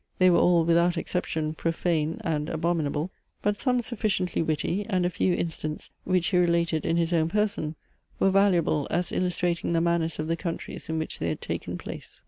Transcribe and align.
They 0.17 0.31
were 0.31 0.39
all 0.39 0.65
without 0.65 0.97
exception 0.97 1.53
profane 1.53 2.19
and 2.23 2.49
abominable, 2.49 3.11
but 3.43 3.55
some 3.55 3.83
sufficiently 3.83 4.41
witty, 4.41 4.83
and 4.89 5.05
a 5.05 5.11
few 5.11 5.35
incidents, 5.35 5.91
which 6.05 6.25
he 6.29 6.39
related 6.39 6.87
in 6.87 6.97
his 6.97 7.13
own 7.13 7.29
person, 7.29 7.75
were 8.19 8.31
valuable 8.31 8.87
as 8.89 9.11
illustrating 9.11 9.73
the 9.73 9.79
manners 9.81 10.17
of 10.17 10.27
the 10.27 10.35
countries 10.35 10.89
in 10.89 10.97
which 10.97 11.19
they 11.19 11.29
had 11.29 11.39
taken 11.39 11.77
place. 11.77 12.19